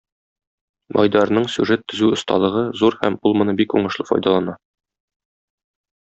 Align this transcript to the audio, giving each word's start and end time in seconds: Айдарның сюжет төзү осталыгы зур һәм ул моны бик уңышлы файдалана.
Айдарның 1.03 1.43
сюжет 1.55 1.83
төзү 1.93 2.07
осталыгы 2.17 2.63
зур 2.81 2.97
һәм 3.05 3.17
ул 3.31 3.37
моны 3.41 3.55
бик 3.63 3.75
уңышлы 3.81 4.07
файдалана. 4.13 4.55